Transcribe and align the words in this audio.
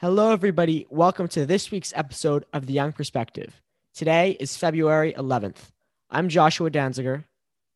Hello, 0.00 0.32
everybody. 0.32 0.86
Welcome 0.90 1.28
to 1.28 1.46
this 1.46 1.70
week's 1.70 1.92
episode 1.94 2.44
of 2.52 2.66
The 2.66 2.72
Young 2.72 2.92
Perspective. 2.92 3.62
Today 3.94 4.36
is 4.40 4.56
February 4.56 5.14
11th. 5.14 5.70
I'm 6.10 6.28
Joshua 6.28 6.68
Danziger. 6.68 7.24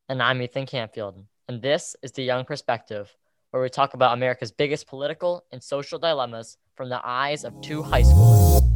And 0.09 0.21
I'm 0.21 0.41
Ethan 0.41 0.65
Campfield. 0.65 1.23
And 1.47 1.61
this 1.61 1.95
is 2.03 2.11
The 2.11 2.23
Young 2.23 2.43
Perspective, 2.43 3.15
where 3.51 3.63
we 3.63 3.69
talk 3.69 3.93
about 3.93 4.13
America's 4.13 4.51
biggest 4.51 4.85
political 4.85 5.45
and 5.51 5.63
social 5.63 5.97
dilemmas 5.97 6.57
from 6.75 6.89
the 6.89 6.99
eyes 7.03 7.45
of 7.45 7.59
two 7.61 7.81
high 7.81 8.03
schoolers. 8.03 8.68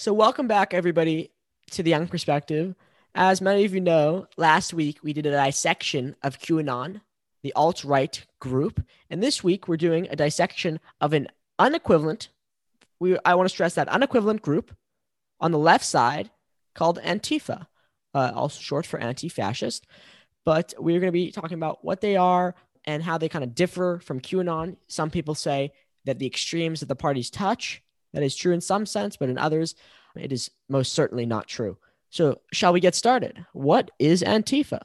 So, 0.00 0.12
welcome 0.12 0.46
back, 0.46 0.74
everybody, 0.74 1.32
to 1.72 1.82
The 1.82 1.90
Young 1.90 2.06
Perspective. 2.06 2.76
As 3.16 3.40
many 3.40 3.64
of 3.64 3.74
you 3.74 3.80
know, 3.80 4.28
last 4.36 4.72
week 4.72 5.02
we 5.02 5.12
did 5.12 5.26
a 5.26 5.44
dissection 5.44 6.14
of 6.22 6.38
QAnon, 6.38 7.00
the 7.42 7.52
alt 7.54 7.82
right 7.82 8.24
group. 8.38 8.80
And 9.10 9.20
this 9.20 9.42
week 9.42 9.66
we're 9.66 9.76
doing 9.76 10.06
a 10.08 10.14
dissection 10.14 10.78
of 11.00 11.14
an 11.14 11.26
unequivalent, 11.58 12.28
we, 13.00 13.18
I 13.24 13.34
want 13.34 13.48
to 13.48 13.52
stress 13.52 13.74
that 13.74 13.88
unequivalent 13.88 14.40
group 14.40 14.72
on 15.40 15.50
the 15.50 15.58
left 15.58 15.84
side 15.84 16.30
called 16.76 17.00
Antifa, 17.02 17.66
uh, 18.14 18.30
also 18.36 18.60
short 18.60 18.86
for 18.86 19.00
anti 19.00 19.28
fascist. 19.28 19.84
But 20.44 20.74
we're 20.78 21.00
going 21.00 21.08
to 21.08 21.12
be 21.12 21.32
talking 21.32 21.58
about 21.58 21.84
what 21.84 22.00
they 22.00 22.14
are 22.14 22.54
and 22.84 23.02
how 23.02 23.18
they 23.18 23.28
kind 23.28 23.42
of 23.42 23.52
differ 23.52 23.98
from 23.98 24.20
QAnon. 24.20 24.76
Some 24.86 25.10
people 25.10 25.34
say 25.34 25.72
that 26.04 26.20
the 26.20 26.26
extremes 26.28 26.78
that 26.78 26.86
the 26.86 26.94
parties 26.94 27.30
touch 27.30 27.82
that 28.12 28.22
is 28.22 28.36
true 28.36 28.52
in 28.52 28.60
some 28.60 28.86
sense, 28.86 29.16
but 29.16 29.28
in 29.28 29.38
others, 29.38 29.74
it 30.16 30.32
is 30.32 30.50
most 30.68 30.92
certainly 30.92 31.26
not 31.26 31.46
true. 31.46 31.76
So, 32.10 32.40
shall 32.52 32.72
we 32.72 32.80
get 32.80 32.94
started? 32.94 33.44
What 33.52 33.90
is 33.98 34.22
Antifa? 34.22 34.80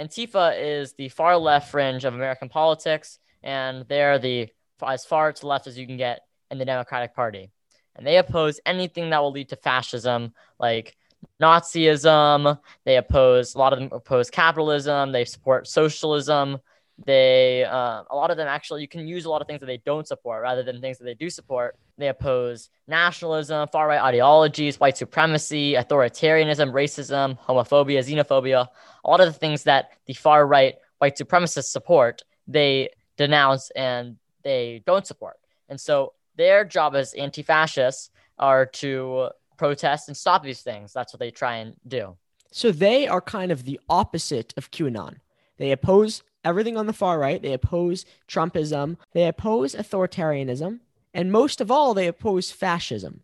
Antifa 0.00 0.58
is 0.58 0.94
the 0.94 1.10
far 1.10 1.36
left 1.36 1.70
fringe 1.70 2.04
of 2.04 2.14
American 2.14 2.48
politics, 2.48 3.18
and 3.42 3.84
they're 3.88 4.18
the 4.18 4.48
as 4.84 5.04
far 5.04 5.32
to 5.32 5.40
the 5.40 5.46
left 5.46 5.66
as 5.66 5.78
you 5.78 5.86
can 5.86 5.96
get 5.96 6.22
in 6.50 6.58
the 6.58 6.64
Democratic 6.64 7.14
Party. 7.14 7.50
And 7.94 8.06
they 8.06 8.16
oppose 8.16 8.60
anything 8.64 9.10
that 9.10 9.22
will 9.22 9.30
lead 9.30 9.50
to 9.50 9.56
fascism, 9.56 10.32
like 10.58 10.96
Nazism. 11.40 12.58
They 12.84 12.96
oppose 12.96 13.54
a 13.54 13.58
lot 13.58 13.72
of 13.72 13.78
them 13.78 13.90
oppose 13.92 14.30
capitalism. 14.30 15.12
They 15.12 15.24
support 15.24 15.68
socialism. 15.68 16.58
They 17.04 17.64
uh, 17.64 18.04
a 18.08 18.14
lot 18.14 18.30
of 18.30 18.36
them 18.36 18.46
actually 18.46 18.82
you 18.82 18.88
can 18.88 19.08
use 19.08 19.24
a 19.24 19.30
lot 19.30 19.40
of 19.40 19.48
things 19.48 19.60
that 19.60 19.66
they 19.66 19.78
don't 19.78 20.06
support 20.06 20.42
rather 20.42 20.62
than 20.62 20.80
things 20.80 20.98
that 20.98 21.04
they 21.04 21.14
do 21.14 21.30
support. 21.30 21.76
They 21.98 22.08
oppose 22.08 22.70
nationalism, 22.86 23.68
far 23.68 23.88
right 23.88 24.00
ideologies, 24.00 24.78
white 24.78 24.96
supremacy, 24.96 25.74
authoritarianism, 25.74 26.72
racism, 26.72 27.38
homophobia, 27.40 28.00
xenophobia. 28.00 28.68
A 29.04 29.10
lot 29.10 29.20
of 29.20 29.26
the 29.26 29.38
things 29.38 29.64
that 29.64 29.92
the 30.06 30.14
far 30.14 30.46
right 30.46 30.76
white 30.98 31.16
supremacists 31.16 31.64
support, 31.64 32.22
they 32.46 32.90
denounce 33.16 33.70
and 33.70 34.16
they 34.42 34.82
don't 34.86 35.06
support. 35.06 35.38
And 35.68 35.80
so 35.80 36.12
their 36.36 36.64
job 36.64 36.94
as 36.94 37.14
anti-fascists 37.14 38.10
are 38.38 38.66
to 38.66 39.30
protest 39.56 40.08
and 40.08 40.16
stop 40.16 40.42
these 40.42 40.62
things. 40.62 40.92
That's 40.92 41.12
what 41.12 41.20
they 41.20 41.30
try 41.30 41.56
and 41.56 41.74
do. 41.86 42.16
So 42.50 42.70
they 42.70 43.08
are 43.08 43.20
kind 43.20 43.50
of 43.50 43.64
the 43.64 43.80
opposite 43.88 44.52
of 44.56 44.70
QAnon. 44.70 45.16
They 45.56 45.72
oppose 45.72 46.22
everything 46.44 46.76
on 46.76 46.86
the 46.86 46.92
far 46.92 47.18
right. 47.18 47.40
They 47.40 47.52
oppose 47.52 48.04
Trumpism. 48.28 48.96
They 49.12 49.26
oppose 49.26 49.74
authoritarianism. 49.74 50.80
And 51.14 51.32
most 51.32 51.60
of 51.60 51.70
all, 51.70 51.94
they 51.94 52.06
oppose 52.06 52.50
fascism. 52.50 53.22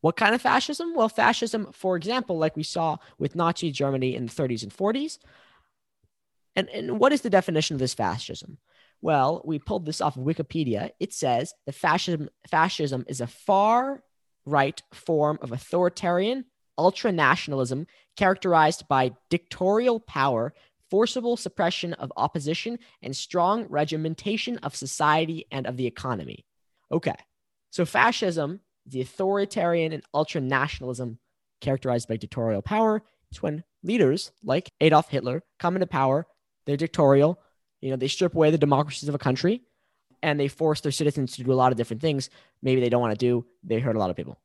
What 0.00 0.16
kind 0.16 0.34
of 0.34 0.42
fascism? 0.42 0.94
Well, 0.94 1.08
fascism, 1.08 1.72
for 1.72 1.96
example, 1.96 2.38
like 2.38 2.56
we 2.56 2.62
saw 2.62 2.96
with 3.18 3.34
Nazi 3.34 3.70
Germany 3.70 4.14
in 4.14 4.26
the 4.26 4.32
30s 4.32 4.62
and 4.62 4.74
40s. 4.74 5.18
And, 6.56 6.68
and 6.70 6.98
what 6.98 7.12
is 7.12 7.20
the 7.20 7.30
definition 7.30 7.74
of 7.74 7.80
this 7.80 7.94
fascism? 7.94 8.58
Well, 9.02 9.42
we 9.44 9.58
pulled 9.58 9.86
this 9.86 10.00
off 10.00 10.16
of 10.16 10.24
Wikipedia. 10.24 10.90
It 11.00 11.12
says 11.12 11.54
the 11.66 11.72
fascism, 11.72 12.28
fascism 12.48 13.04
is 13.08 13.20
a 13.20 13.26
far 13.26 14.02
right 14.46 14.82
form 14.92 15.38
of 15.42 15.52
authoritarian 15.52 16.44
ultra 16.80 17.12
nationalism 17.12 17.86
characterized 18.16 18.88
by 18.88 19.12
dictatorial 19.28 20.00
power 20.00 20.54
forcible 20.90 21.36
suppression 21.36 21.92
of 21.94 22.12
opposition, 22.16 22.78
and 23.02 23.16
strong 23.16 23.66
regimentation 23.68 24.58
of 24.58 24.74
society 24.74 25.46
and 25.50 25.66
of 25.66 25.76
the 25.76 25.86
economy. 25.86 26.44
Okay, 26.90 27.14
so 27.70 27.84
fascism, 27.84 28.60
the 28.86 29.00
authoritarian 29.00 29.92
and 29.92 30.02
ultra 30.12 30.40
nationalism 30.40 31.18
characterized 31.60 32.08
by 32.08 32.16
dictatorial 32.16 32.62
power, 32.62 33.02
is 33.30 33.42
when 33.42 33.62
leaders 33.82 34.32
like 34.42 34.72
Adolf 34.80 35.08
Hitler 35.08 35.42
come 35.58 35.76
into 35.76 35.86
power, 35.86 36.26
they're 36.66 36.76
dictatorial, 36.76 37.40
you 37.80 37.90
know, 37.90 37.96
they 37.96 38.08
strip 38.08 38.34
away 38.34 38.50
the 38.50 38.58
democracies 38.58 39.08
of 39.08 39.14
a 39.14 39.18
country 39.18 39.62
and 40.22 40.38
they 40.38 40.48
force 40.48 40.80
their 40.80 40.92
citizens 40.92 41.36
to 41.36 41.44
do 41.44 41.52
a 41.52 41.54
lot 41.54 41.72
of 41.72 41.78
different 41.78 42.02
things 42.02 42.28
maybe 42.62 42.80
they 42.80 42.88
don't 42.88 43.00
want 43.00 43.18
to 43.18 43.26
do. 43.26 43.46
They 43.64 43.78
hurt 43.78 43.96
a 43.96 43.98
lot 43.98 44.10
of 44.10 44.16
people. 44.16 44.38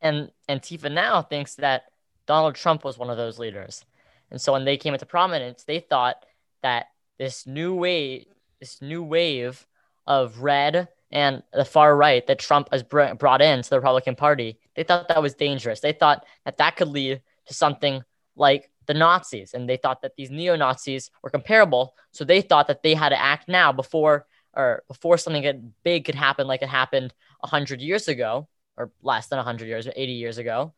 And 0.00 0.30
Antifa 0.48 0.90
now 0.90 1.22
thinks 1.22 1.56
that 1.56 1.84
Donald 2.26 2.54
Trump 2.54 2.84
was 2.84 2.98
one 2.98 3.10
of 3.10 3.16
those 3.16 3.38
leaders. 3.38 3.84
And 4.32 4.40
so 4.40 4.52
when 4.52 4.64
they 4.64 4.76
came 4.76 4.94
into 4.94 5.06
prominence, 5.06 5.62
they 5.62 5.78
thought 5.78 6.16
that 6.62 6.86
this 7.18 7.46
new 7.46 7.74
wave, 7.74 8.24
this 8.58 8.82
new 8.82 9.04
wave 9.04 9.64
of 10.06 10.40
red 10.40 10.88
and 11.12 11.42
the 11.52 11.64
far 11.64 11.94
right 11.94 12.26
that 12.26 12.38
Trump 12.38 12.70
has 12.72 12.82
brought 12.82 13.42
into 13.42 13.70
the 13.70 13.76
Republican 13.76 14.16
Party, 14.16 14.58
they 14.74 14.82
thought 14.82 15.08
that 15.08 15.22
was 15.22 15.34
dangerous. 15.34 15.80
They 15.80 15.92
thought 15.92 16.24
that 16.44 16.56
that 16.56 16.76
could 16.76 16.88
lead 16.88 17.20
to 17.46 17.54
something 17.54 18.02
like 18.34 18.70
the 18.86 18.94
Nazis, 18.94 19.54
and 19.54 19.68
they 19.68 19.76
thought 19.76 20.02
that 20.02 20.16
these 20.16 20.30
neo 20.30 20.56
Nazis 20.56 21.10
were 21.22 21.30
comparable. 21.30 21.94
So 22.10 22.24
they 22.24 22.40
thought 22.40 22.66
that 22.68 22.82
they 22.82 22.94
had 22.94 23.10
to 23.10 23.20
act 23.20 23.48
now 23.48 23.70
before 23.70 24.26
or 24.54 24.82
before 24.88 25.18
something 25.18 25.72
big 25.84 26.04
could 26.04 26.14
happen, 26.14 26.46
like 26.46 26.62
it 26.62 26.68
happened 26.68 27.14
hundred 27.44 27.80
years 27.80 28.08
ago, 28.08 28.48
or 28.76 28.90
less 29.02 29.28
than 29.28 29.38
hundred 29.38 29.68
years, 29.68 29.86
or 29.86 29.92
eighty 29.94 30.12
years 30.12 30.38
ago. 30.38 30.72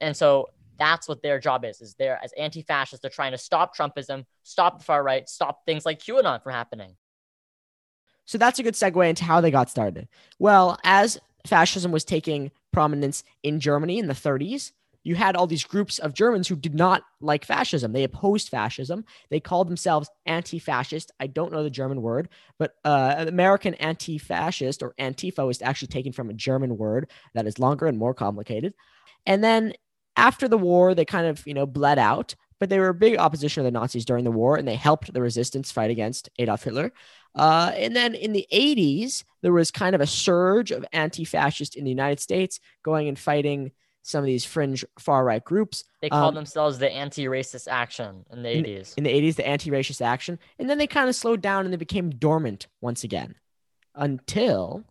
And 0.00 0.16
so 0.16 0.50
that's 0.78 1.08
what 1.08 1.22
their 1.22 1.38
job 1.38 1.64
is. 1.64 1.80
Is 1.80 1.94
they're 1.94 2.22
as 2.22 2.32
anti-fascists, 2.38 3.00
they're 3.02 3.10
trying 3.10 3.32
to 3.32 3.38
stop 3.38 3.76
Trumpism, 3.76 4.24
stop 4.42 4.78
the 4.78 4.84
far 4.84 5.02
right, 5.02 5.28
stop 5.28 5.64
things 5.66 5.84
like 5.84 6.00
QAnon 6.00 6.42
from 6.42 6.52
happening. 6.52 6.96
So 8.24 8.36
that's 8.36 8.58
a 8.58 8.62
good 8.62 8.74
segue 8.74 9.08
into 9.08 9.24
how 9.24 9.40
they 9.40 9.50
got 9.50 9.70
started. 9.70 10.08
Well, 10.38 10.78
as 10.84 11.18
fascism 11.46 11.92
was 11.92 12.04
taking 12.04 12.50
prominence 12.72 13.24
in 13.42 13.58
Germany 13.58 13.98
in 13.98 14.06
the 14.06 14.14
30s, 14.14 14.72
you 15.02 15.14
had 15.14 15.36
all 15.36 15.46
these 15.46 15.64
groups 15.64 15.98
of 15.98 16.12
Germans 16.12 16.48
who 16.48 16.56
did 16.56 16.74
not 16.74 17.02
like 17.22 17.46
fascism. 17.46 17.92
They 17.92 18.04
opposed 18.04 18.50
fascism. 18.50 19.06
They 19.30 19.40
called 19.40 19.68
themselves 19.68 20.10
anti 20.26 20.58
fascist. 20.58 21.10
I 21.18 21.28
don't 21.28 21.52
know 21.52 21.62
the 21.62 21.70
German 21.70 22.02
word, 22.02 22.28
but 22.58 22.74
uh, 22.84 23.24
American 23.26 23.72
anti 23.74 24.18
fascist 24.18 24.82
or 24.82 24.94
Antifa 25.00 25.46
was 25.46 25.62
actually 25.62 25.88
taken 25.88 26.12
from 26.12 26.28
a 26.28 26.34
German 26.34 26.76
word 26.76 27.10
that 27.32 27.46
is 27.46 27.58
longer 27.58 27.86
and 27.86 27.96
more 27.96 28.12
complicated. 28.12 28.74
And 29.24 29.42
then 29.42 29.72
after 30.18 30.48
the 30.48 30.58
war, 30.58 30.94
they 30.94 31.04
kind 31.04 31.26
of, 31.26 31.46
you 31.46 31.54
know, 31.54 31.64
bled 31.64 31.98
out, 31.98 32.34
but 32.58 32.68
they 32.68 32.78
were 32.78 32.88
a 32.88 32.94
big 32.94 33.18
opposition 33.18 33.62
to 33.62 33.70
the 33.70 33.78
Nazis 33.78 34.04
during 34.04 34.24
the 34.24 34.30
war 34.30 34.56
and 34.56 34.66
they 34.66 34.74
helped 34.74 35.12
the 35.12 35.22
resistance 35.22 35.70
fight 35.70 35.90
against 35.90 36.28
Adolf 36.38 36.64
Hitler. 36.64 36.92
Uh, 37.34 37.72
and 37.76 37.94
then 37.94 38.14
in 38.14 38.32
the 38.32 38.46
80s, 38.52 39.22
there 39.42 39.52
was 39.52 39.70
kind 39.70 39.94
of 39.94 40.00
a 40.00 40.06
surge 40.06 40.72
of 40.72 40.84
anti 40.92 41.24
fascists 41.24 41.76
in 41.76 41.84
the 41.84 41.90
United 41.90 42.20
States 42.20 42.58
going 42.82 43.08
and 43.08 43.18
fighting 43.18 43.70
some 44.02 44.20
of 44.20 44.26
these 44.26 44.44
fringe 44.44 44.84
far 44.98 45.24
right 45.24 45.44
groups. 45.44 45.84
They 46.00 46.08
called 46.08 46.30
um, 46.30 46.34
themselves 46.34 46.78
the 46.78 46.90
anti 46.90 47.26
racist 47.26 47.68
action 47.68 48.24
in 48.32 48.42
the 48.42 48.58
in, 48.58 48.64
80s. 48.64 48.94
In 48.96 49.04
the 49.04 49.10
80s, 49.10 49.36
the 49.36 49.46
anti 49.46 49.70
racist 49.70 50.00
action. 50.00 50.38
And 50.58 50.68
then 50.68 50.78
they 50.78 50.86
kind 50.86 51.08
of 51.08 51.14
slowed 51.14 51.42
down 51.42 51.64
and 51.64 51.72
they 51.72 51.78
became 51.78 52.10
dormant 52.10 52.66
once 52.80 53.04
again 53.04 53.34
until 53.94 54.84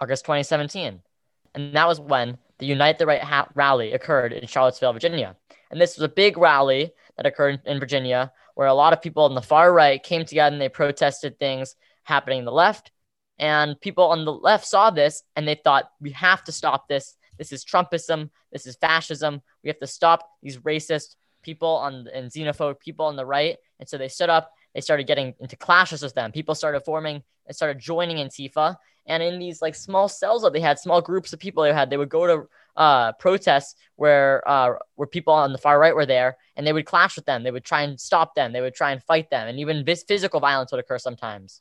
August 0.00 0.24
2017. 0.24 1.02
And 1.54 1.74
that 1.74 1.88
was 1.88 2.00
when 2.00 2.38
the 2.58 2.66
Unite 2.66 2.98
the 2.98 3.06
Right 3.06 3.22
ha- 3.22 3.48
rally 3.54 3.92
occurred 3.92 4.32
in 4.32 4.46
Charlottesville, 4.46 4.92
Virginia. 4.92 5.36
And 5.70 5.80
this 5.80 5.96
was 5.96 6.04
a 6.04 6.08
big 6.08 6.36
rally 6.36 6.92
that 7.16 7.26
occurred 7.26 7.60
in 7.64 7.80
Virginia 7.80 8.32
where 8.54 8.68
a 8.68 8.74
lot 8.74 8.92
of 8.92 9.02
people 9.02 9.24
on 9.24 9.34
the 9.34 9.42
far 9.42 9.72
right 9.72 10.02
came 10.02 10.24
together 10.24 10.52
and 10.52 10.60
they 10.60 10.68
protested 10.68 11.38
things 11.38 11.76
happening 12.04 12.40
in 12.40 12.44
the 12.44 12.52
left. 12.52 12.90
And 13.38 13.80
people 13.80 14.04
on 14.04 14.24
the 14.24 14.32
left 14.32 14.66
saw 14.66 14.90
this 14.90 15.22
and 15.34 15.48
they 15.48 15.54
thought, 15.54 15.90
we 16.00 16.10
have 16.10 16.44
to 16.44 16.52
stop 16.52 16.88
this. 16.88 17.16
This 17.38 17.52
is 17.52 17.64
Trumpism. 17.64 18.28
This 18.52 18.66
is 18.66 18.76
fascism. 18.76 19.40
We 19.64 19.68
have 19.68 19.78
to 19.78 19.86
stop 19.86 20.28
these 20.42 20.58
racist 20.58 21.16
people 21.42 21.68
on 21.76 22.06
and 22.12 22.30
xenophobic 22.30 22.80
people 22.80 23.06
on 23.06 23.16
the 23.16 23.24
right. 23.24 23.56
And 23.78 23.88
so 23.88 23.96
they 23.96 24.08
stood 24.08 24.28
up. 24.28 24.52
They 24.74 24.82
started 24.82 25.06
getting 25.06 25.34
into 25.40 25.56
clashes 25.56 26.02
with 26.02 26.14
them. 26.14 26.32
People 26.32 26.54
started 26.54 26.80
forming 26.80 27.22
started 27.54 27.78
joining 27.78 28.16
Antifa. 28.16 28.76
And 29.06 29.22
in 29.22 29.38
these 29.38 29.60
like 29.60 29.74
small 29.74 30.08
cells 30.08 30.42
that 30.42 30.52
they 30.52 30.60
had, 30.60 30.78
small 30.78 31.00
groups 31.00 31.32
of 31.32 31.40
people 31.40 31.62
they 31.62 31.72
had, 31.72 31.90
they 31.90 31.96
would 31.96 32.08
go 32.08 32.26
to 32.26 32.48
uh, 32.76 33.12
protests 33.12 33.74
where 33.96 34.46
uh, 34.48 34.74
where 34.94 35.08
people 35.08 35.32
on 35.32 35.52
the 35.52 35.58
far 35.58 35.78
right 35.78 35.94
were 35.94 36.06
there, 36.06 36.36
and 36.56 36.66
they 36.66 36.72
would 36.72 36.86
clash 36.86 37.16
with 37.16 37.24
them. 37.24 37.42
They 37.42 37.50
would 37.50 37.64
try 37.64 37.82
and 37.82 37.98
stop 37.98 38.34
them. 38.34 38.52
They 38.52 38.60
would 38.60 38.74
try 38.74 38.92
and 38.92 39.02
fight 39.02 39.30
them, 39.30 39.48
and 39.48 39.58
even 39.58 39.84
physical 39.84 40.38
violence 40.38 40.70
would 40.70 40.80
occur 40.80 40.98
sometimes. 40.98 41.60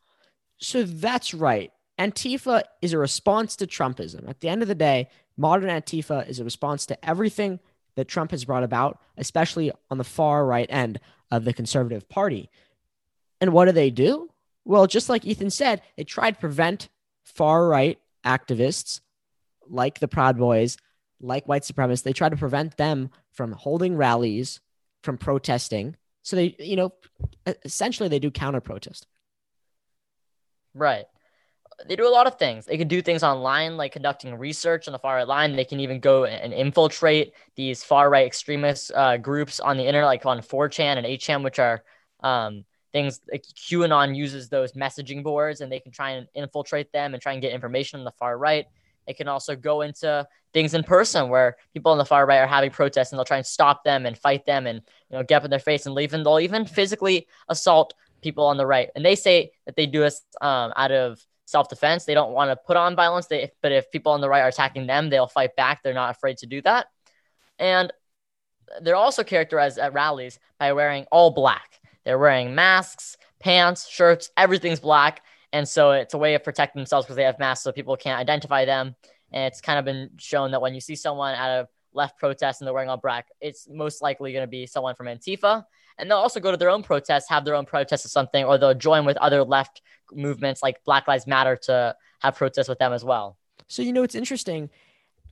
So 0.60 0.84
that's 0.84 1.34
right. 1.34 1.72
Antifa 2.00 2.64
is 2.82 2.94
a 2.94 2.98
response 2.98 3.56
to 3.58 3.68
Trumpism. 3.68 4.30
At 4.30 4.40
the 4.40 4.50
end 4.50 4.62
of 4.62 4.68
the 4.68 4.76
day, 4.76 5.10
modern 5.38 5.70
Antifa 5.70 6.28
is 6.30 6.40
a 6.40 6.44
response 6.44 6.86
to 6.88 7.06
everything 7.06 7.60
that 7.96 8.08
Trump 8.08 8.32
has 8.32 8.46
brought 8.46 8.64
about, 8.64 9.00
especially 9.18 9.72
on 9.90 9.98
the 9.98 10.04
far 10.04 10.46
right 10.46 10.68
end 10.70 11.00
of 11.32 11.44
the 11.44 11.54
conservative 11.54 12.08
party. 12.08 12.50
And 13.42 13.52
what 13.52 13.66
do 13.66 13.72
they 13.72 13.90
do? 13.90 14.30
Well, 14.70 14.86
just 14.86 15.10
like 15.10 15.26
Ethan 15.26 15.50
said, 15.50 15.82
they 15.98 16.04
try 16.04 16.30
to 16.30 16.40
prevent 16.40 16.90
far 17.24 17.68
right 17.68 17.98
activists 18.24 19.02
like 19.68 19.98
the 19.98 20.08
Proud 20.08 20.38
Boys, 20.38 20.78
like 21.20 21.48
white 21.48 21.64
supremacists, 21.64 22.04
they 22.04 22.14
try 22.14 22.30
to 22.30 22.38
prevent 22.38 22.78
them 22.78 23.10
from 23.32 23.54
holding 23.54 23.96
rallies, 23.96 24.60
from 25.02 25.18
protesting. 25.18 25.96
So 26.22 26.36
they, 26.36 26.56
you 26.60 26.76
know, 26.76 26.94
essentially 27.66 28.10
they 28.10 28.20
do 28.20 28.30
counter 28.30 28.62
protest. 28.62 29.08
Right. 30.76 31.06
They 31.88 31.96
do 31.96 32.08
a 32.08 32.14
lot 32.14 32.28
of 32.28 32.38
things. 32.38 32.68
They 32.68 32.78
can 32.78 32.88
do 32.88 33.02
things 33.02 33.24
online, 33.24 33.76
like 33.76 33.94
conducting 33.94 34.36
research 34.36 34.88
on 34.88 34.92
the 34.92 35.00
far 35.00 35.16
right 35.16 35.28
line. 35.28 35.56
They 35.56 35.66
can 35.66 35.80
even 35.80 36.00
go 36.00 36.26
and 36.26 36.54
infiltrate 36.54 37.34
these 37.56 37.84
far 37.84 38.08
right 38.08 38.28
extremist 38.28 38.92
uh, 38.94 39.18
groups 39.18 39.60
on 39.60 39.78
the 39.78 39.88
internet, 39.88 40.06
like 40.06 40.28
on 40.28 40.42
4chan 40.42 40.98
and 40.98 41.08
8chan, 41.08 41.44
which 41.44 41.58
are 41.58 41.84
um, 42.20 42.66
things 42.92 43.20
like 43.32 43.44
QAnon 43.44 44.16
uses 44.16 44.50
those 44.50 44.74
messaging 44.74 45.24
boards 45.24 45.62
and 45.62 45.72
they 45.72 45.80
can 45.80 45.92
try 45.92 46.12
and 46.12 46.28
infiltrate 46.34 46.92
them 46.92 47.14
and 47.14 47.22
try 47.22 47.34
and 47.34 47.42
get 47.42 47.54
information 47.54 48.00
on 48.00 48.06
the 48.06 48.12
far 48.12 48.38
right. 48.38 48.66
It 49.08 49.18
can 49.18 49.28
also 49.28 49.56
go 49.56 49.82
into 49.82 50.28
things 50.54 50.74
in 50.74 50.84
person 50.84 51.30
where 51.30 51.58
people 51.74 51.92
on 51.92 51.98
the 51.98 52.06
far 52.06 52.26
right 52.26 52.40
are 52.40 52.48
having 52.48 52.72
protests 52.72 53.12
and 53.12 53.18
they'll 53.18 53.26
try 53.26 53.38
and 53.38 53.46
stop 53.46 53.84
them 53.84 54.06
and 54.06 54.18
fight 54.18 54.46
them 54.46 54.68
and 54.68 54.82
you 55.10 55.18
know 55.18 55.24
get 55.24 55.38
up 55.38 55.46
in 55.46 55.50
their 55.50 55.60
face 55.60 55.86
and 55.86 55.96
leave 55.96 56.14
and 56.14 56.26
they'll 56.26 56.40
even 56.40 56.66
physically 56.66 57.28
assault 57.48 57.94
people 58.22 58.46
on 58.46 58.58
the 58.58 58.66
right. 58.66 58.90
And 58.96 59.06
they 59.06 59.16
say 59.16 59.52
that 59.66 59.76
they 59.76 59.86
do 59.86 60.02
this 60.02 60.22
um, 60.42 60.74
out 60.76 60.92
of 60.92 61.20
self-defense. 61.46 62.06
They 62.06 62.14
don't 62.14 62.34
want 62.34 62.52
to 62.52 62.56
put 62.56 62.78
on 62.78 62.96
violence. 62.96 63.28
They, 63.28 63.52
but 63.62 63.72
if 63.72 63.90
people 63.92 64.12
on 64.12 64.22
the 64.22 64.30
right 64.30 64.42
are 64.42 64.50
attacking 64.50 64.88
them, 64.88 65.10
they'll 65.10 65.28
fight 65.28 65.56
back. 65.56 65.82
They're 65.82 65.94
not 65.94 66.16
afraid 66.16 66.38
to 66.38 66.46
do 66.46 66.62
that. 66.62 66.88
And 67.58 67.92
they're 68.82 68.96
also 68.96 69.24
characterized 69.24 69.80
at 69.80 69.94
rallies 69.94 70.40
by 70.60 70.74
wearing 70.74 71.06
all 71.12 71.32
black. 71.32 71.79
They're 72.06 72.18
wearing 72.18 72.56
masks, 72.56 73.18
pants, 73.40 73.88
shirts, 73.88 74.30
everything's 74.38 74.80
black. 74.80 75.22
And 75.52 75.68
so 75.68 75.92
it's 75.92 76.14
a 76.14 76.18
way 76.18 76.36
of 76.36 76.44
protecting 76.44 76.80
themselves 76.80 77.06
because 77.06 77.16
they 77.16 77.24
have 77.24 77.40
masks 77.40 77.64
so 77.64 77.72
people 77.72 77.96
can't 77.98 78.20
identify 78.20 78.66
them. 78.66 78.96
And 79.32 79.46
it's 79.46 79.62
kind 79.62 79.80
of 79.80 79.86
been 79.86 80.12
shown 80.18 80.52
that 80.52 80.62
when 80.62 80.74
you 80.74 80.82
see 80.82 80.96
someone 80.96 81.34
at 81.34 81.50
a 81.50 81.68
left 81.94 82.20
protest 82.20 82.62
and 82.62 82.68
they're 82.68 82.74
wearing 82.74 82.90
all 82.90 82.98
black, 82.98 83.28
it's 83.42 83.68
most 83.70 84.02
likely 84.02 84.32
going 84.32 84.44
to 84.44 84.48
be 84.48 84.66
someone 84.66 84.96
from 84.96 85.08
Antifa. 85.08 85.64
And 85.98 86.10
they'll 86.10 86.18
also 86.18 86.40
go 86.40 86.52
to 86.52 86.58
their 86.58 86.70
own 86.70 86.84
protests, 86.84 87.30
have 87.30 87.46
their 87.46 87.56
own 87.56 87.66
protests 87.66 88.06
or 88.06 88.10
something, 88.10 88.46
or 88.46 88.58
they'll 88.58 88.74
join 88.74 89.06
with 89.06 89.18
other 89.18 89.44
left 89.44 89.82
movements 90.14 90.64
like 90.64 90.84
Black 90.86 91.08
Lives 91.08 91.28
Matter 91.28 91.58
to 91.64 91.96
have 92.20 92.36
protests 92.36 92.70
with 92.70 92.80
them 92.80 92.94
as 92.94 93.04
well. 93.04 93.38
So, 93.68 93.82
you 93.82 93.92
know, 93.92 94.04
it's 94.04 94.16
interesting. 94.16 94.70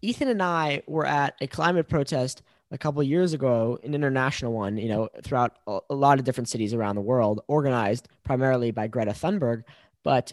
Ethan 0.02 0.28
and 0.28 0.44
I 0.44 0.84
were 0.86 1.06
at 1.06 1.36
a 1.42 1.48
climate 1.48 1.88
protest 1.88 2.44
a 2.72 2.78
couple 2.78 3.02
years 3.04 3.34
ago, 3.34 3.80
an 3.84 3.94
international 3.94 4.54
one, 4.54 4.78
you 4.78 4.90
know, 4.90 5.10
throughout 5.24 5.58
a 5.68 5.94
lot 5.94 6.19
of 6.19 6.25
different 6.25 6.50
cities 6.50 6.74
around 6.74 6.96
the 6.96 7.02
world, 7.02 7.42
organized 7.48 8.08
primarily 8.24 8.72
by 8.72 8.88
Greta 8.88 9.12
Thunberg 9.12 9.64
but 10.08 10.31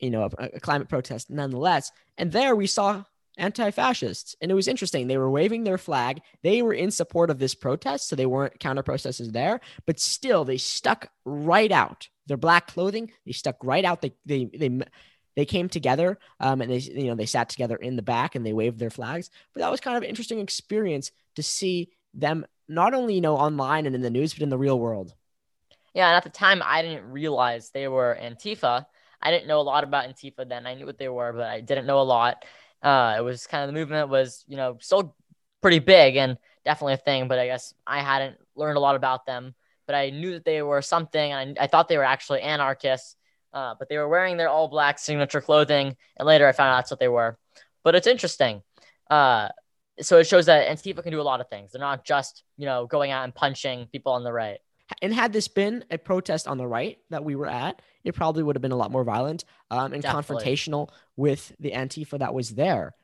you 0.00 0.08
know, 0.08 0.30
a, 0.38 0.48
a 0.54 0.60
climate 0.60 0.88
protest 0.88 1.28
nonetheless. 1.28 1.92
And 2.16 2.32
there 2.32 2.56
we 2.56 2.66
saw 2.66 3.04
anti-fascists 3.36 4.36
and 4.40 4.50
it 4.50 4.54
was 4.54 4.68
interesting. 4.68 5.06
They 5.06 5.18
were 5.18 5.30
waving 5.30 5.64
their 5.64 5.76
flag. 5.76 6.22
They 6.42 6.62
were 6.62 6.72
in 6.72 6.90
support 6.90 7.28
of 7.28 7.38
this 7.38 7.54
protest 7.54 8.08
so 8.08 8.16
they 8.16 8.24
weren't 8.24 8.58
counter 8.58 8.82
protesters 8.82 9.30
there 9.30 9.60
but 9.86 10.00
still 10.00 10.44
they 10.44 10.56
stuck 10.56 11.10
right 11.26 11.70
out. 11.70 12.08
Their 12.26 12.38
black 12.38 12.68
clothing 12.68 13.12
they 13.26 13.32
stuck 13.32 13.56
right 13.62 13.84
out. 13.84 14.00
They 14.00 14.14
they 14.24 14.46
they, 14.46 14.80
they 15.34 15.44
came 15.44 15.68
together 15.68 16.18
um, 16.40 16.60
and 16.60 16.70
they 16.70 16.78
you 16.78 17.04
know 17.04 17.14
they 17.14 17.26
sat 17.26 17.48
together 17.48 17.76
in 17.76 17.96
the 17.96 18.02
back 18.02 18.34
and 18.34 18.44
they 18.44 18.52
waved 18.52 18.78
their 18.78 18.90
flags 18.90 19.30
but 19.54 19.60
that 19.60 19.70
was 19.70 19.80
kind 19.80 19.96
of 19.96 20.02
an 20.02 20.08
interesting 20.08 20.40
experience 20.40 21.10
to 21.34 21.42
see 21.42 21.88
them 22.14 22.44
not 22.68 22.94
only 22.94 23.14
you 23.14 23.20
know 23.20 23.36
online 23.36 23.86
and 23.86 23.94
in 23.94 24.02
the 24.02 24.10
news 24.10 24.34
but 24.34 24.42
in 24.42 24.48
the 24.48 24.58
real 24.58 24.78
world 24.78 25.14
yeah 25.94 26.08
and 26.08 26.16
at 26.16 26.24
the 26.24 26.30
time 26.30 26.62
i 26.64 26.82
didn't 26.82 27.10
realize 27.10 27.70
they 27.70 27.88
were 27.88 28.18
antifa 28.20 28.86
I 29.22 29.30
didn't 29.30 29.46
know 29.46 29.60
a 29.60 29.62
lot 29.62 29.84
about 29.84 30.08
Antifa 30.08 30.48
then. 30.48 30.66
I 30.66 30.74
knew 30.74 30.84
what 30.84 30.98
they 30.98 31.08
were, 31.08 31.32
but 31.32 31.46
I 31.46 31.60
didn't 31.60 31.86
know 31.86 32.00
a 32.00 32.02
lot. 32.02 32.44
Uh, 32.82 33.14
it 33.16 33.20
was 33.20 33.46
kind 33.46 33.62
of 33.62 33.68
the 33.68 33.78
movement 33.78 34.08
was, 34.08 34.44
you 34.48 34.56
know, 34.56 34.76
still 34.80 35.14
pretty 35.60 35.78
big 35.78 36.16
and 36.16 36.36
definitely 36.64 36.94
a 36.94 36.98
thing, 36.98 37.28
but 37.28 37.38
I 37.38 37.46
guess 37.46 37.72
I 37.86 38.00
hadn't 38.00 38.36
learned 38.56 38.76
a 38.76 38.80
lot 38.80 38.96
about 38.96 39.24
them. 39.24 39.54
But 39.86 39.94
I 39.94 40.10
knew 40.10 40.32
that 40.32 40.44
they 40.44 40.62
were 40.62 40.82
something, 40.82 41.32
and 41.32 41.58
I, 41.58 41.64
I 41.64 41.66
thought 41.68 41.88
they 41.88 41.98
were 41.98 42.04
actually 42.04 42.40
anarchists. 42.40 43.16
Uh, 43.52 43.74
but 43.78 43.88
they 43.88 43.98
were 43.98 44.08
wearing 44.08 44.36
their 44.36 44.48
all 44.48 44.68
black 44.68 44.98
signature 44.98 45.40
clothing, 45.40 45.96
and 46.16 46.26
later 46.26 46.46
I 46.46 46.52
found 46.52 46.70
out 46.70 46.78
that's 46.78 46.90
what 46.90 47.00
they 47.00 47.08
were. 47.08 47.36
But 47.84 47.94
it's 47.94 48.06
interesting. 48.06 48.62
Uh, 49.10 49.48
so 50.00 50.18
it 50.18 50.26
shows 50.26 50.46
that 50.46 50.68
Antifa 50.68 51.02
can 51.02 51.12
do 51.12 51.20
a 51.20 51.22
lot 51.22 51.40
of 51.40 51.48
things. 51.48 51.72
They're 51.72 51.80
not 51.80 52.04
just 52.04 52.44
you 52.56 52.66
know 52.66 52.86
going 52.86 53.10
out 53.10 53.24
and 53.24 53.34
punching 53.34 53.88
people 53.92 54.12
on 54.12 54.24
the 54.24 54.32
right. 54.32 54.58
And 55.00 55.14
had 55.14 55.32
this 55.32 55.48
been 55.48 55.84
a 55.90 55.96
protest 55.96 56.46
on 56.46 56.58
the 56.58 56.66
right 56.66 56.98
that 57.10 57.24
we 57.24 57.34
were 57.34 57.48
at, 57.48 57.80
it 58.04 58.14
probably 58.14 58.42
would 58.42 58.56
have 58.56 58.62
been 58.62 58.72
a 58.72 58.76
lot 58.76 58.90
more 58.90 59.04
violent 59.04 59.44
um, 59.70 59.92
and 59.92 60.02
Definitely. 60.02 60.44
confrontational 60.44 60.90
with 61.16 61.52
the 61.58 61.70
Antifa 61.70 62.18
that 62.18 62.34
was 62.34 62.50
there. 62.50 62.94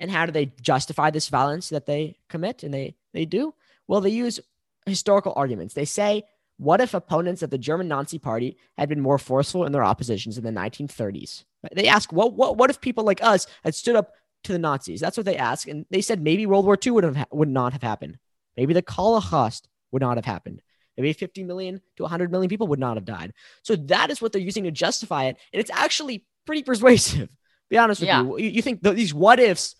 And 0.00 0.10
how 0.10 0.26
do 0.26 0.32
they 0.32 0.46
justify 0.62 1.10
this 1.10 1.28
violence 1.28 1.68
that 1.70 1.86
they 1.86 2.18
commit? 2.28 2.62
And 2.62 2.72
they 2.72 2.94
they 3.12 3.24
do 3.24 3.54
well. 3.86 4.00
They 4.00 4.10
use 4.10 4.40
historical 4.86 5.32
arguments. 5.36 5.74
They 5.74 5.84
say, 5.84 6.24
what 6.58 6.80
if 6.80 6.92
opponents 6.92 7.42
of 7.42 7.50
the 7.50 7.58
German 7.58 7.88
Nazi 7.88 8.18
Party 8.18 8.56
had 8.76 8.88
been 8.88 9.00
more 9.00 9.18
forceful 9.18 9.64
in 9.64 9.72
their 9.72 9.84
oppositions 9.84 10.36
in 10.36 10.44
the 10.44 10.50
1930s? 10.50 11.44
They 11.72 11.88
ask, 11.88 12.12
what 12.12 12.34
what 12.34 12.56
what 12.56 12.70
if 12.70 12.80
people 12.80 13.04
like 13.04 13.22
us 13.22 13.46
had 13.64 13.74
stood 13.74 13.96
up 13.96 14.12
to 14.44 14.52
the 14.52 14.58
Nazis? 14.58 15.00
That's 15.00 15.16
what 15.16 15.26
they 15.26 15.36
ask, 15.36 15.66
and 15.68 15.86
they 15.90 16.00
said 16.00 16.20
maybe 16.20 16.46
World 16.46 16.66
War 16.66 16.78
II 16.84 16.92
would 16.92 17.04
have 17.04 17.26
would 17.32 17.48
not 17.48 17.72
have 17.72 17.82
happened. 17.82 18.18
Maybe 18.56 18.74
the 18.74 18.84
Holocaust 18.86 19.68
would 19.92 20.02
not 20.02 20.16
have 20.16 20.24
happened. 20.24 20.62
Maybe 20.96 21.12
50 21.12 21.44
million 21.44 21.80
to 21.96 22.02
100 22.02 22.32
million 22.32 22.48
people 22.48 22.66
would 22.66 22.80
not 22.80 22.96
have 22.96 23.04
died. 23.04 23.32
So 23.62 23.76
that 23.76 24.10
is 24.10 24.20
what 24.20 24.32
they're 24.32 24.42
using 24.42 24.64
to 24.64 24.72
justify 24.72 25.26
it. 25.26 25.36
And 25.52 25.60
it's 25.60 25.70
actually 25.70 26.24
pretty 26.44 26.64
persuasive. 26.64 27.28
Be 27.70 27.78
honest 27.78 28.00
with 28.00 28.08
yeah. 28.08 28.22
you. 28.22 28.38
You 28.38 28.62
think 28.62 28.82
th- 28.82 28.96
these 28.96 29.14
what 29.14 29.38
ifs 29.38 29.76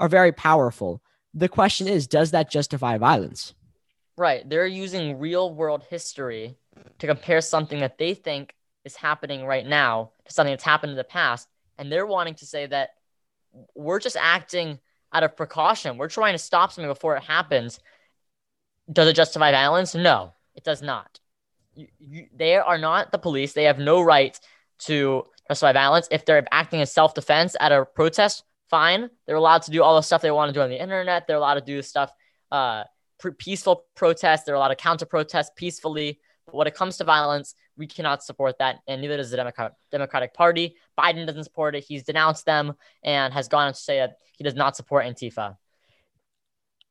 are 0.00 0.08
very 0.08 0.32
powerful. 0.32 1.02
The 1.34 1.48
question 1.48 1.88
is, 1.88 2.06
does 2.06 2.30
that 2.30 2.50
justify 2.50 2.96
violence? 2.96 3.52
Right. 4.18 4.48
They're 4.48 4.66
using 4.66 5.18
real 5.18 5.54
world 5.54 5.84
history 5.88 6.56
to 6.98 7.06
compare 7.06 7.40
something 7.40 7.80
that 7.80 7.98
they 7.98 8.14
think 8.14 8.54
is 8.84 8.96
happening 8.96 9.44
right 9.44 9.66
now 9.66 10.12
to 10.24 10.32
something 10.32 10.52
that's 10.52 10.64
happened 10.64 10.90
in 10.90 10.96
the 10.96 11.04
past. 11.04 11.48
And 11.78 11.92
they're 11.92 12.06
wanting 12.06 12.34
to 12.36 12.46
say 12.46 12.66
that 12.66 12.90
we're 13.74 14.00
just 14.00 14.16
acting 14.18 14.78
out 15.12 15.22
of 15.22 15.36
precaution. 15.36 15.98
We're 15.98 16.08
trying 16.08 16.34
to 16.34 16.38
stop 16.38 16.72
something 16.72 16.90
before 16.90 17.16
it 17.16 17.22
happens. 17.22 17.78
Does 18.90 19.08
it 19.08 19.16
justify 19.16 19.50
violence? 19.52 19.94
No. 19.94 20.32
It 20.54 20.64
does 20.64 20.82
not. 20.82 21.20
You, 21.74 21.88
you, 21.98 22.26
they 22.34 22.56
are 22.56 22.78
not 22.78 23.12
the 23.12 23.18
police. 23.18 23.52
They 23.52 23.64
have 23.64 23.78
no 23.78 24.00
right 24.00 24.38
to 24.80 25.24
justify 25.48 25.72
violence. 25.72 26.08
If 26.10 26.24
they're 26.24 26.46
acting 26.50 26.80
in 26.80 26.86
self 26.86 27.14
defense 27.14 27.54
at 27.60 27.72
a 27.72 27.84
protest, 27.84 28.44
fine. 28.70 29.10
They're 29.26 29.36
allowed 29.36 29.62
to 29.62 29.70
do 29.70 29.82
all 29.82 29.96
the 29.96 30.02
stuff 30.02 30.22
they 30.22 30.30
want 30.30 30.48
to 30.48 30.54
do 30.54 30.62
on 30.62 30.70
the 30.70 30.80
internet. 30.80 31.26
They're 31.26 31.36
allowed 31.36 31.54
to 31.54 31.60
do 31.60 31.82
stuff, 31.82 32.10
uh, 32.50 32.84
peaceful 33.38 33.84
protests. 33.94 34.44
There 34.44 34.54
are 34.54 34.56
a 34.56 34.60
lot 34.60 34.70
of 34.70 34.76
counter 34.76 35.06
protests 35.06 35.50
peacefully. 35.56 36.20
But 36.46 36.54
when 36.54 36.66
it 36.66 36.74
comes 36.74 36.96
to 36.98 37.04
violence, 37.04 37.54
we 37.76 37.86
cannot 37.86 38.22
support 38.22 38.58
that, 38.58 38.76
and 38.86 39.00
neither 39.02 39.16
does 39.16 39.30
the 39.30 39.36
Democrat- 39.36 39.74
Democratic 39.90 40.32
Party. 40.32 40.76
Biden 40.96 41.26
doesn't 41.26 41.44
support 41.44 41.74
it. 41.74 41.84
He's 41.84 42.04
denounced 42.04 42.46
them 42.46 42.74
and 43.02 43.34
has 43.34 43.48
gone 43.48 43.66
on 43.66 43.72
to 43.72 43.78
say 43.78 43.98
that 43.98 44.18
he 44.36 44.44
does 44.44 44.54
not 44.54 44.76
support 44.76 45.04
Antifa 45.04 45.56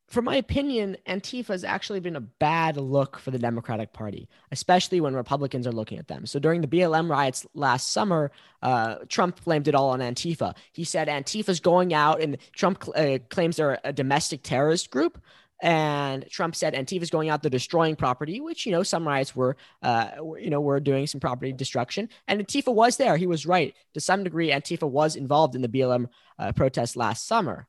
for 0.07 0.21
my 0.21 0.35
opinion, 0.35 0.97
Antifa 1.07 1.47
has 1.47 1.63
actually 1.63 1.99
been 1.99 2.15
a 2.15 2.21
bad 2.21 2.77
look 2.77 3.17
for 3.17 3.31
the 3.31 3.39
Democratic 3.39 3.91
Party, 3.91 4.29
especially 4.51 5.01
when 5.01 5.15
Republicans 5.15 5.65
are 5.65 5.71
looking 5.71 5.97
at 5.97 6.07
them. 6.07 6.25
So 6.25 6.37
during 6.37 6.61
the 6.61 6.67
BLM 6.67 7.09
riots 7.09 7.45
last 7.55 7.91
summer, 7.91 8.31
uh, 8.61 8.97
Trump 9.09 9.43
blamed 9.43 9.67
it 9.67 9.73
all 9.73 9.89
on 9.89 9.99
Antifa. 9.99 10.55
He 10.73 10.83
said 10.83 11.07
Antifa's 11.07 11.59
going 11.59 11.93
out, 11.93 12.21
and 12.21 12.37
Trump 12.53 12.83
cl- 12.83 13.15
uh, 13.15 13.19
claims 13.29 13.57
they're 13.57 13.79
a 13.83 13.91
domestic 13.91 14.43
terrorist 14.43 14.91
group. 14.91 15.19
And 15.65 16.29
Trump 16.29 16.55
said 16.55 16.75
Antifa 16.75 17.01
is 17.01 17.09
going 17.09 17.29
out, 17.29 17.41
they're 17.41 17.49
destroying 17.49 17.95
property, 17.95 18.39
which 18.39 18.67
you 18.67 18.71
know 18.71 18.83
some 18.83 19.07
riots 19.07 19.35
were, 19.35 19.57
uh, 19.81 20.09
you 20.39 20.51
know, 20.51 20.61
were 20.61 20.79
doing 20.79 21.07
some 21.07 21.19
property 21.19 21.51
destruction. 21.51 22.07
And 22.27 22.39
Antifa 22.39 22.71
was 22.71 22.97
there; 22.97 23.17
he 23.17 23.25
was 23.25 23.47
right 23.47 23.73
to 23.95 23.99
some 23.99 24.23
degree. 24.23 24.51
Antifa 24.51 24.87
was 24.87 25.15
involved 25.15 25.55
in 25.55 25.63
the 25.63 25.67
BLM 25.67 26.09
uh, 26.37 26.51
protest 26.51 26.95
last 26.95 27.25
summer, 27.25 27.65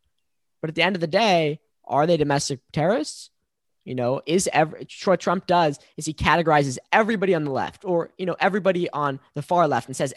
but 0.60 0.68
at 0.68 0.74
the 0.74 0.82
end 0.82 0.94
of 0.94 1.00
the 1.00 1.06
day 1.06 1.58
are 1.86 2.06
they 2.06 2.18
domestic 2.18 2.60
terrorists? 2.70 3.30
You 3.86 3.94
know, 3.94 4.20
is 4.26 4.46
every 4.52 4.86
what 5.06 5.20
Trump 5.20 5.46
does 5.46 5.78
is 5.96 6.04
he 6.04 6.12
categorizes 6.12 6.76
everybody 6.92 7.34
on 7.34 7.44
the 7.44 7.50
left 7.50 7.82
or 7.86 8.10
you 8.18 8.26
know 8.26 8.36
everybody 8.38 8.90
on 8.90 9.20
the 9.32 9.42
far 9.42 9.66
left 9.66 9.86
and 9.86 9.96
says 9.96 10.12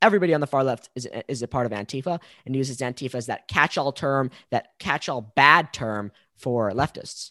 everybody 0.00 0.34
on 0.34 0.40
the 0.42 0.46
far 0.46 0.62
left 0.62 0.90
is 0.94 1.08
is 1.26 1.42
a 1.42 1.48
part 1.48 1.66
of 1.66 1.72
Antifa 1.72 2.20
and 2.44 2.54
uses 2.54 2.78
Antifa 2.78 3.16
as 3.16 3.26
that 3.26 3.48
catch-all 3.48 3.90
term, 3.90 4.30
that 4.50 4.78
catch-all 4.78 5.22
bad 5.22 5.72
term 5.72 6.12
for 6.36 6.70
leftists. 6.72 7.30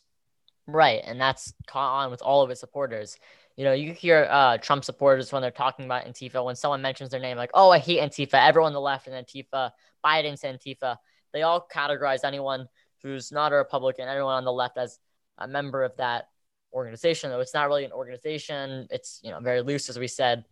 Right, 0.66 1.02
and 1.06 1.20
that's 1.20 1.54
caught 1.68 2.04
on 2.04 2.12
with 2.12 2.22
all 2.22 2.42
of 2.42 2.50
its 2.50 2.60
supporters. 2.60 3.18
You 3.56 3.66
know, 3.66 3.74
you 3.74 3.94
hear 3.94 4.28
uh, 4.30 4.58
Trump 4.58 4.84
supporters 4.84 5.32
when 5.32 5.42
they're 5.42 5.52
talking 5.52 5.86
about 5.86 6.06
Antifa, 6.06 6.44
when 6.44 6.56
someone 6.56 6.82
mentions 6.82 7.12
their 7.12 7.20
name, 7.20 7.38
like, 7.38 7.52
oh, 7.54 7.70
I 7.70 7.80
hate 7.80 8.00
Antifa, 8.00 8.36
everyone 8.36 8.70
on 8.70 8.74
the 8.74 8.82
left 8.82 9.08
and 9.08 9.26
Antifa, 9.28 9.72
Biden's 10.04 10.42
Antifa. 10.42 10.98
They 11.34 11.44
all 11.44 11.68
categorize 11.72 12.24
anyone 12.24 12.68
who's 13.04 13.32
not 13.32 13.52
a 13.52 13.56
Republican, 13.56 14.08
anyone 14.08 14.34
on 14.34 14.46
the 14.46 14.52
left 14.52 14.78
as 14.78 15.00
a 15.38 15.48
member 15.48 15.84
of 15.84 15.96
that 15.98 16.30
organization, 16.72 17.30
though 17.30 17.42
it's 17.42 17.54
not 17.54 17.68
really 17.68 17.86
an 17.86 17.92
organization. 17.92 18.88
It's, 18.90 19.20
you 19.24 19.32
know, 19.32 19.40
very 19.40 19.62
loose, 19.62 19.90
as 19.90 20.00
we 20.00 20.08
said. 20.08 20.46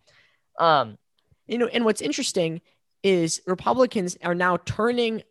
Um, 0.60 0.98
you 1.48 1.58
know, 1.58 1.68
and 1.68 1.86
what's 1.86 2.02
interesting 2.02 2.62
is 3.04 3.42
Republicans 3.48 4.18
are 4.24 4.36
now 4.36 4.58
turning 4.58 5.24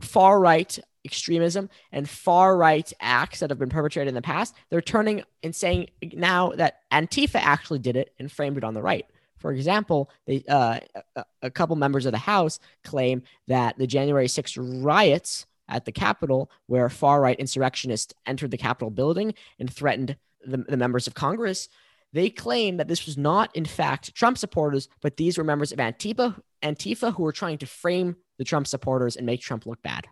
far 0.00 0.40
right 0.40 0.78
extremism 1.04 1.68
and 1.92 2.08
far 2.08 2.56
right 2.56 2.90
acts 3.00 3.40
that 3.40 3.50
have 3.50 3.58
been 3.58 3.68
perpetrated 3.68 4.08
in 4.08 4.14
the 4.14 4.22
past, 4.22 4.54
they're 4.70 4.80
turning 4.80 5.22
and 5.42 5.54
saying 5.54 5.88
now 6.14 6.50
that 6.52 6.80
Antifa 6.92 7.36
actually 7.36 7.78
did 7.78 7.96
it 7.96 8.14
and 8.18 8.32
framed 8.32 8.56
it 8.56 8.64
on 8.64 8.74
the 8.74 8.82
right. 8.82 9.06
For 9.38 9.52
example, 9.52 10.10
they, 10.26 10.42
uh, 10.48 10.80
a, 11.42 11.50
couple 11.50 11.76
members 11.76 12.06
of 12.06 12.12
the 12.12 12.18
House 12.18 12.58
claim 12.82 13.22
that 13.46 13.76
the 13.76 13.86
January 13.86 14.26
6th 14.26 14.56
riots 14.82 15.44
at 15.68 15.84
the 15.84 15.92
Capitol, 15.92 16.50
where 16.66 16.88
far 16.88 17.20
right 17.20 17.38
insurrectionists 17.38 18.14
entered 18.24 18.50
the 18.50 18.56
Capitol 18.56 18.90
building 18.90 19.34
and 19.58 19.70
threatened 19.70 20.16
the, 20.46 20.58
the 20.58 20.78
members 20.78 21.06
of 21.06 21.12
Congress, 21.12 21.68
they 22.14 22.30
claim 22.30 22.78
that 22.78 22.88
this 22.88 23.04
was 23.04 23.18
not, 23.18 23.54
in 23.54 23.66
fact, 23.66 24.14
Trump 24.14 24.38
supporters, 24.38 24.88
but 25.02 25.18
these 25.18 25.36
were 25.36 25.44
members 25.44 25.72
of 25.72 25.78
Antifa, 25.78 26.40
Antifa 26.62 27.14
who 27.14 27.22
were 27.22 27.32
trying 27.32 27.58
to 27.58 27.66
frame 27.66 28.16
the 28.38 28.44
Trump 28.44 28.66
supporters 28.66 29.16
and 29.16 29.26
make 29.26 29.40
Trump 29.40 29.66
look 29.66 29.82
bad. 29.82 30.06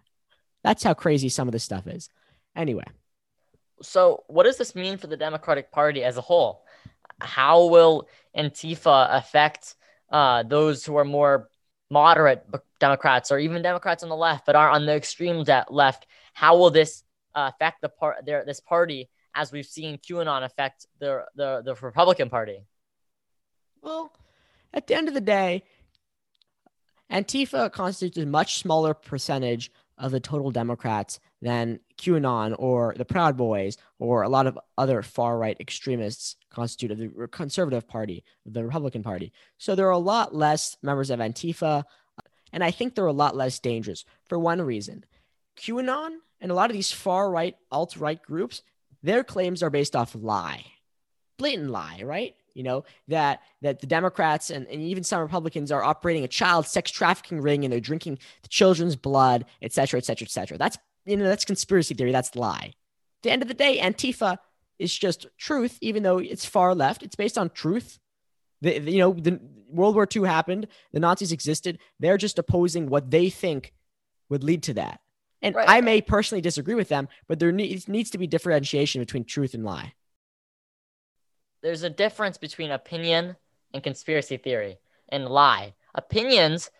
That's 0.62 0.82
how 0.82 0.94
crazy 0.94 1.28
some 1.28 1.48
of 1.48 1.52
this 1.52 1.64
stuff 1.64 1.86
is. 1.86 2.08
Anyway. 2.54 2.84
So, 3.82 4.22
what 4.28 4.44
does 4.44 4.58
this 4.58 4.74
mean 4.74 4.96
for 4.96 5.08
the 5.08 5.16
Democratic 5.16 5.72
Party 5.72 6.04
as 6.04 6.16
a 6.16 6.20
whole? 6.20 6.64
How 7.20 7.66
will 7.66 8.08
Antifa 8.36 9.08
affect 9.16 9.74
uh, 10.10 10.44
those 10.44 10.84
who 10.84 10.96
are 10.96 11.04
more 11.04 11.48
moderate 11.90 12.46
Democrats 12.78 13.30
or 13.30 13.38
even 13.38 13.60
Democrats 13.60 14.02
on 14.02 14.08
the 14.08 14.16
left 14.16 14.46
but 14.46 14.56
aren't 14.56 14.74
on 14.74 14.86
the 14.86 14.94
extreme 14.94 15.42
de- 15.44 15.66
left? 15.68 16.06
How 16.32 16.56
will 16.56 16.70
this 16.70 17.02
uh, 17.34 17.50
affect 17.52 17.80
the 17.80 17.88
part 17.88 18.24
their 18.24 18.44
this 18.44 18.60
party 18.60 19.10
as 19.34 19.50
we've 19.50 19.66
seen 19.66 19.98
QAnon 19.98 20.44
affect 20.44 20.86
the 21.00 21.24
the 21.34 21.62
the 21.64 21.74
Republican 21.74 22.30
Party? 22.30 22.64
Well, 23.80 24.12
at 24.72 24.86
the 24.86 24.94
end 24.94 25.08
of 25.08 25.14
the 25.14 25.20
day, 25.20 25.64
Antifa 27.12 27.70
constitutes 27.70 28.16
a 28.16 28.26
much 28.26 28.58
smaller 28.58 28.94
percentage 28.94 29.70
of 29.98 30.10
the 30.10 30.20
total 30.20 30.50
Democrats 30.50 31.20
than 31.42 31.78
QAnon 31.98 32.56
or 32.58 32.94
the 32.96 33.04
Proud 33.04 33.36
Boys 33.36 33.76
or 33.98 34.22
a 34.22 34.28
lot 34.28 34.46
of 34.46 34.58
other 34.78 35.02
far 35.02 35.38
right 35.38 35.56
extremists 35.60 36.36
constitute 36.50 36.90
of 36.90 36.98
the 36.98 37.28
conservative 37.28 37.86
party, 37.86 38.24
the 38.46 38.64
Republican 38.64 39.02
Party. 39.02 39.32
So 39.58 39.74
there 39.74 39.86
are 39.86 39.90
a 39.90 39.98
lot 39.98 40.34
less 40.34 40.76
members 40.82 41.10
of 41.10 41.20
Antifa, 41.20 41.84
uh, 42.18 42.22
and 42.52 42.64
I 42.64 42.70
think 42.70 42.94
they're 42.94 43.06
a 43.06 43.12
lot 43.12 43.36
less 43.36 43.58
dangerous 43.58 44.04
for 44.24 44.38
one 44.38 44.62
reason. 44.62 45.04
QAnon 45.58 46.16
and 46.40 46.50
a 46.50 46.54
lot 46.54 46.70
of 46.70 46.74
these 46.74 46.90
far 46.90 47.30
right, 47.30 47.54
alt 47.70 47.96
right 47.96 48.20
groups, 48.20 48.62
their 49.02 49.22
claims 49.22 49.62
are 49.62 49.70
based 49.70 49.94
off 49.94 50.14
lie, 50.14 50.64
blatant 51.36 51.70
lie, 51.70 52.02
right? 52.04 52.34
You 52.54 52.62
know 52.62 52.84
that 53.08 53.40
that 53.60 53.80
the 53.80 53.86
democrats 53.86 54.50
and, 54.50 54.66
and 54.66 54.82
even 54.82 55.02
some 55.04 55.20
republicans 55.20 55.72
are 55.72 55.82
operating 55.82 56.24
a 56.24 56.28
child 56.28 56.66
sex 56.66 56.90
trafficking 56.90 57.40
ring 57.40 57.64
and 57.64 57.72
they're 57.72 57.80
drinking 57.80 58.18
the 58.42 58.48
children's 58.48 58.96
blood 58.96 59.44
et 59.60 59.72
cetera 59.72 59.98
et 59.98 60.04
cetera 60.04 60.26
et 60.26 60.30
cetera. 60.30 60.58
That's 60.58 60.78
you 61.04 61.16
know 61.16 61.24
that's 61.24 61.44
conspiracy 61.44 61.94
theory. 61.94 62.12
That's 62.12 62.36
lie. 62.36 62.74
At 62.74 63.22
the 63.22 63.30
end 63.30 63.42
of 63.42 63.48
the 63.48 63.54
day 63.54 63.78
antifa 63.80 64.38
is 64.78 64.96
just 64.96 65.26
truth 65.38 65.78
even 65.80 66.02
though 66.02 66.18
it's 66.18 66.44
far 66.44 66.74
left. 66.74 67.02
It's 67.02 67.16
based 67.16 67.38
on 67.38 67.50
truth. 67.50 67.98
The, 68.60 68.78
the, 68.78 68.92
you 68.92 68.98
know 68.98 69.12
the 69.12 69.40
world 69.68 69.94
war 69.94 70.06
ii 70.14 70.24
happened. 70.24 70.68
The 70.92 71.00
nazis 71.00 71.32
existed. 71.32 71.78
They're 71.98 72.18
just 72.18 72.38
opposing 72.38 72.88
what 72.88 73.10
they 73.10 73.30
think 73.30 73.72
would 74.28 74.44
lead 74.44 74.62
to 74.64 74.74
that. 74.74 75.00
And 75.40 75.54
right. 75.54 75.68
i 75.68 75.80
may 75.80 76.00
personally 76.00 76.40
disagree 76.40 76.76
with 76.76 76.88
them 76.88 77.08
but 77.26 77.40
there 77.40 77.50
needs, 77.50 77.88
needs 77.88 78.10
to 78.10 78.18
be 78.18 78.28
differentiation 78.28 79.00
between 79.00 79.24
truth 79.24 79.54
and 79.54 79.64
lie 79.64 79.94
there's 81.62 81.82
a 81.82 81.90
difference 81.90 82.38
between 82.38 82.70
opinion 82.70 83.36
and 83.72 83.82
conspiracy 83.82 84.36
theory 84.36 84.78
and 85.08 85.26
lie. 85.26 85.74
Opinions 85.94 86.70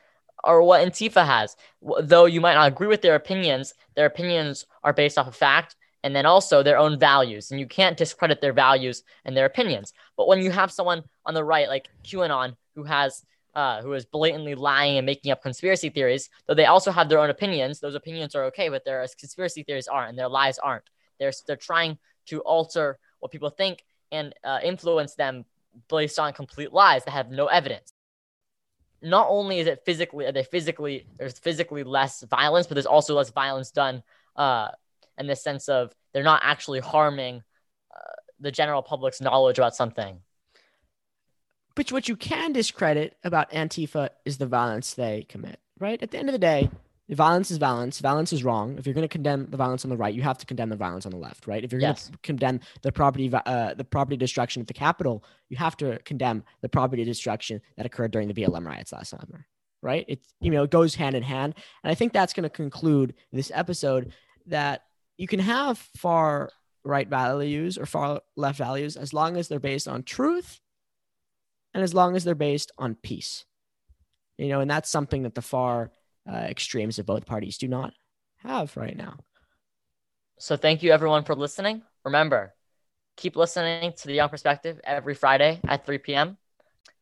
are 0.45 0.63
what 0.63 0.87
Antifa 0.87 1.25
has. 1.25 1.57
Though 2.01 2.27
you 2.27 2.41
might 2.41 2.55
not 2.55 2.69
agree 2.69 2.89
with 2.89 3.03
their 3.03 3.15
opinions, 3.15 3.75
their 3.95 4.07
opinions 4.07 4.67
are 4.83 4.93
based 4.93 5.19
off 5.19 5.29
of 5.29 5.37
fact 5.37 5.77
and 6.03 6.17
then 6.17 6.27
also 6.27 6.63
their 6.63 6.79
own 6.79 6.99
values. 6.99 7.51
And 7.51 7.61
you 7.61 7.67
can't 7.67 7.97
discredit 7.97 8.41
their 8.41 8.53
values 8.53 9.05
and 9.25 9.37
their 9.37 9.47
opinions. 9.47 9.93
But 10.17 10.27
when 10.27 10.41
you 10.41 10.51
have 10.51 10.73
someone 10.73 11.05
on 11.25 11.35
the 11.35 11.45
right, 11.45 11.69
like 11.69 11.89
QAnon, 12.05 12.57
who 12.75 12.85
has 12.85 13.25
uh, 13.55 13.83
who 13.83 13.93
is 13.93 14.07
blatantly 14.07 14.55
lying 14.55 14.97
and 14.97 15.05
making 15.05 15.31
up 15.31 15.43
conspiracy 15.43 15.91
theories, 15.91 16.31
though 16.47 16.55
they 16.55 16.65
also 16.65 16.91
have 16.91 17.11
their 17.11 17.19
own 17.19 17.29
opinions, 17.29 17.81
those 17.81 17.95
opinions 17.95 18.35
are 18.35 18.45
okay, 18.45 18.71
but 18.71 18.83
their 18.85 19.07
conspiracy 19.21 19.63
theories 19.63 19.89
aren't, 19.89 20.09
and 20.09 20.19
their 20.19 20.29
lies 20.29 20.59
aren't. 20.59 20.85
They're 21.21 21.33
they're 21.47 21.57
trying 21.57 21.99
to 22.27 22.41
alter 22.41 22.99
what 23.21 23.31
people 23.31 23.51
think 23.51 23.85
and 24.13 24.35
uh, 24.45 24.61
influence 24.63 25.15
them 25.15 25.45
based 25.89 26.19
on 26.19 26.33
complete 26.33 26.73
lies 26.73 27.05
that 27.05 27.13
have 27.13 27.31
no 27.31 27.47
evidence. 27.47 27.93
Not 29.03 29.27
only 29.29 29.59
is 29.59 29.67
it 29.67 29.83
physically, 29.85 30.27
are 30.27 30.33
they 30.33 30.45
physically, 30.45 31.07
there's 31.19 31.39
physically 31.39 31.83
less 31.83 32.23
violence, 32.23 32.69
but 32.69 32.75
there's 32.75 32.87
also 32.87 33.15
less 33.15 33.31
violence 33.31 33.73
done 33.73 34.03
uh, 34.37 34.69
in 35.19 35.27
the 35.27 35.35
sense 35.35 35.69
of 35.69 35.93
they're 36.13 36.23
not 36.23 36.43
actually 36.45 36.79
harming 36.79 37.43
uh, 37.93 38.13
the 38.39 38.53
general 38.53 38.83
public's 38.83 39.21
knowledge 39.21 39.59
about 39.59 39.75
something. 39.75 40.19
But 41.75 41.91
what 41.91 42.09
you 42.09 42.17
can 42.17 42.53
discredit 42.53 43.17
about 43.25 43.51
Antifa 43.51 44.11
is 44.25 44.37
the 44.37 44.47
violence 44.47 44.95
they 44.95 45.27
commit, 45.29 45.59
right? 45.81 46.01
At 46.03 46.11
the 46.11 46.19
end 46.19 46.29
of 46.29 46.33
the 46.33 46.39
day, 46.39 46.71
violence 47.11 47.51
is 47.51 47.59
violence. 47.59 48.01
Violence 48.01 48.33
is 48.33 48.45
wrong. 48.45 48.79
If 48.79 48.87
you're 48.87 48.95
going 48.95 49.03
to 49.03 49.09
condemn 49.09 49.47
the 49.51 49.57
violence 49.57 49.85
on 49.85 49.91
the 49.91 49.97
right, 49.97 50.15
you 50.15 50.23
have 50.23 50.39
to 50.39 50.47
condemn 50.47 50.69
the 50.69 50.77
violence 50.77 51.05
on 51.05 51.13
the 51.13 51.19
left, 51.19 51.47
right? 51.47 51.63
If 51.63 51.73
you're 51.73 51.81
yes. 51.81 52.05
going 52.05 52.13
to 52.13 52.19
condemn 52.23 52.61
the 52.83 52.93
property, 52.93 53.31
uh, 53.33 53.75
the 53.75 53.85
property 53.85 54.17
destruction 54.17 54.63
at 54.63 54.69
the 54.69 54.75
Capitol, 54.75 55.25
you 55.49 55.57
have 55.57 55.77
to 55.79 55.99
condemn 56.05 56.45
the 56.61 56.69
property 56.69 57.05
destruction 57.05 57.61
that 57.77 57.87
occurred 57.87 58.13
during 58.13 58.29
the 58.29 58.35
BLM 58.35 58.67
riots 58.67 58.93
last 58.93 59.11
summer, 59.11 59.47
right? 59.83 60.05
It 60.09 60.21
you 60.41 60.51
know 60.51 60.63
it 60.63 60.71
goes 60.71 60.95
hand 60.95 61.17
in 61.17 61.23
hand, 61.23 61.55
and 61.83 61.91
I 61.91 61.95
think 61.95 62.13
that's 62.13 62.33
going 62.33 62.45
to 62.45 62.51
conclude 62.51 63.15
this 63.33 63.51
episode. 63.55 64.13
That 64.47 64.83
you 65.19 65.29
can 65.29 65.41
have 65.41 65.79
far 65.97 66.51
right 66.85 67.09
values 67.09 67.79
or 67.79 67.87
far 67.87 68.23
left 68.37 68.59
values 68.59 68.97
as 68.97 69.13
long 69.13 69.37
as 69.37 69.49
they're 69.49 69.61
based 69.61 69.89
on 69.89 70.03
truth, 70.03 70.61
and 71.75 71.83
as 71.83 71.95
long 71.95 72.17
as 72.17 72.25
they're 72.25 72.35
based 72.35 72.71
on 72.79 72.95
peace. 72.95 73.45
You 74.39 74.49
know, 74.49 74.61
and 74.61 74.71
that's 74.71 74.91
something 74.91 75.25
that 75.25 75.35
the 75.35 75.43
far 75.43 75.91
uh, 76.31 76.37
extremes 76.37 76.99
of 76.99 77.07
both 77.07 77.27
parties 77.27 77.59
do 77.59 77.69
not 77.69 77.93
have 78.39 78.77
right 78.77 78.97
now. 78.97 79.19
So 80.39 80.57
thank 80.57 80.83
you 80.83 80.93
everyone 80.93 81.25
for 81.25 81.35
listening. 81.35 81.83
Remember, 82.05 82.55
keep 83.17 83.37
listening 83.37 83.93
to 83.97 84.07
the 84.07 84.15
Young 84.15 84.29
Perspective 84.29 84.81
every 84.85 85.15
Friday 85.15 85.61
at 85.69 85.87
3 85.87 85.99
p.m. 85.99 86.37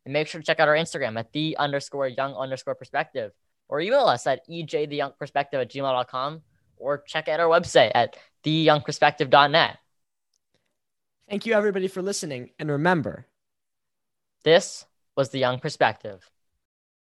And 0.04 0.12
make 0.12 0.28
sure 0.28 0.40
to 0.40 0.46
check 0.46 0.60
out 0.60 0.68
our 0.68 0.76
Instagram 0.76 1.18
at 1.18 1.32
the 1.32 1.56
underscore 1.58 2.08
young 2.08 2.34
underscore 2.34 2.74
perspective 2.74 3.32
or 3.68 3.80
email 3.80 4.06
us 4.06 4.26
at 4.26 4.48
ejtheyoungperspective 4.48 5.54
at 5.54 5.70
gmail.com 5.70 6.42
or 6.76 7.02
check 7.02 7.28
out 7.28 7.40
our 7.40 7.48
website 7.48 7.92
at 7.94 8.16
theyoungperspective.net. 8.44 9.78
Thank 11.28 11.46
you 11.46 11.54
everybody 11.54 11.86
for 11.86 12.02
listening. 12.02 12.50
And 12.58 12.70
remember, 12.70 13.26
this 14.42 14.84
was 15.16 15.28
the 15.28 15.38
Young 15.38 15.60
Perspective. 15.60 16.28